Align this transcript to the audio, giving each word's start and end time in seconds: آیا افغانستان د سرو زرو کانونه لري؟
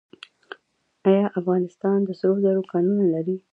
آیا 1.07 1.25
افغانستان 1.39 1.97
د 2.07 2.09
سرو 2.19 2.35
زرو 2.45 2.61
کانونه 2.71 3.05
لري؟ 3.13 3.35